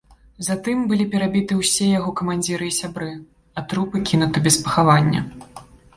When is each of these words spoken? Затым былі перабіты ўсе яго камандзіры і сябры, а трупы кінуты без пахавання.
Затым 0.45 0.77
былі 0.91 1.05
перабіты 1.11 1.57
ўсе 1.57 1.89
яго 1.99 2.13
камандзіры 2.21 2.65
і 2.69 2.75
сябры, 2.79 3.11
а 3.57 3.65
трупы 3.75 3.97
кінуты 4.11 4.37
без 4.49 4.55
пахавання. 4.65 5.21